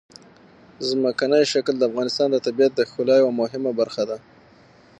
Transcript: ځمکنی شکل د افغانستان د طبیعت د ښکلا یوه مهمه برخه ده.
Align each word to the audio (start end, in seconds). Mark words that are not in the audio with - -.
ځمکنی 0.89 1.41
شکل 1.53 1.75
د 1.77 1.83
افغانستان 1.89 2.27
د 2.31 2.37
طبیعت 2.47 2.71
د 2.75 2.81
ښکلا 2.89 3.15
یوه 3.23 3.33
مهمه 3.41 3.71
برخه 3.79 4.03
ده. 4.09 4.17